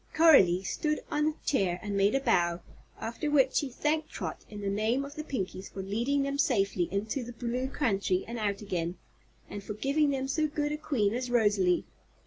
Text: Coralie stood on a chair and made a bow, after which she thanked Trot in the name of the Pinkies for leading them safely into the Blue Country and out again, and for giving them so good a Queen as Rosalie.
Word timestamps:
Coralie 0.15 0.63
stood 0.63 1.01
on 1.11 1.27
a 1.27 1.45
chair 1.45 1.79
and 1.83 1.95
made 1.95 2.15
a 2.15 2.19
bow, 2.19 2.61
after 2.99 3.29
which 3.29 3.53
she 3.57 3.69
thanked 3.69 4.09
Trot 4.09 4.43
in 4.49 4.61
the 4.61 4.67
name 4.67 5.05
of 5.05 5.13
the 5.13 5.23
Pinkies 5.23 5.69
for 5.71 5.83
leading 5.83 6.23
them 6.23 6.39
safely 6.39 6.91
into 6.91 7.23
the 7.23 7.33
Blue 7.33 7.67
Country 7.67 8.25
and 8.27 8.39
out 8.39 8.61
again, 8.63 8.97
and 9.47 9.63
for 9.63 9.75
giving 9.75 10.09
them 10.09 10.27
so 10.27 10.47
good 10.47 10.71
a 10.71 10.77
Queen 10.77 11.13
as 11.13 11.29
Rosalie. 11.29 11.85